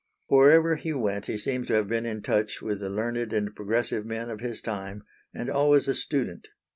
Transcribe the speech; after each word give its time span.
Wherever 0.29 0.77
he 0.77 0.93
went 0.93 1.27
he 1.27 1.37
seems 1.37 1.67
to 1.67 1.75
have 1.75 1.87
been 1.87 2.07
in 2.07 2.23
touch 2.23 2.59
with 2.59 2.79
the 2.79 2.89
learned 2.89 3.31
and 3.33 3.55
progressive 3.55 4.03
men 4.03 4.31
of 4.31 4.39
his 4.39 4.59
time, 4.59 5.03
and 5.31 5.47
always 5.47 5.87
a 5.87 5.93
student. 5.93 6.47